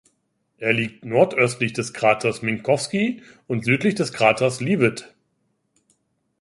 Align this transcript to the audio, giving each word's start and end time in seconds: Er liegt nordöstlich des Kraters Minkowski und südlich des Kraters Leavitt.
Er 0.57 0.73
liegt 0.73 1.05
nordöstlich 1.05 1.73
des 1.73 1.93
Kraters 1.93 2.41
Minkowski 2.41 3.21
und 3.45 3.63
südlich 3.65 3.93
des 3.93 4.11
Kraters 4.11 4.59
Leavitt. 4.59 5.13